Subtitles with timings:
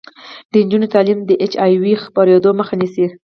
[0.51, 3.05] د نجونو تعلیم د اچ آی وي خپریدو مخه نیسي.